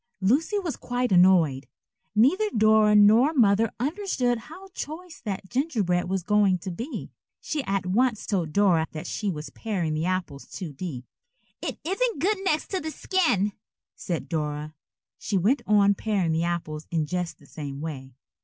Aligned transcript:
Lucy 0.19 0.57
was 0.57 0.75
quite 0.77 1.11
annoyed. 1.11 1.67
Neither 2.15 2.49
Dora 2.57 2.95
nor 2.95 3.35
Mother 3.35 3.69
understood 3.79 4.39
how 4.49 4.69
choice 4.69 5.21
that 5.23 5.47
gingerbread 5.47 6.09
was 6.09 6.23
going 6.23 6.57
to 6.57 6.71
be. 6.71 7.11
She 7.39 7.61
at 7.65 7.85
once 7.85 8.25
told 8.25 8.51
Dora 8.51 8.87
that 8.93 9.05
she 9.05 9.29
was 9.29 9.51
paring 9.51 9.93
the 9.93 10.05
apples 10.05 10.47
too 10.47 10.73
deep. 10.73 11.05
"It 11.61 11.77
isn't 11.83 12.17
good 12.19 12.39
next 12.43 12.69
to 12.71 12.79
the 12.79 12.89
skin," 12.89 13.51
said 13.95 14.27
Dora, 14.27 14.63
and 14.73 14.73
she 15.19 15.37
went 15.37 15.61
on 15.67 15.93
paring 15.93 16.31
the 16.31 16.45
apples 16.45 16.87
in 16.89 17.05
just 17.05 17.37
the 17.37 17.45
same 17.45 17.79
way. 17.79 18.15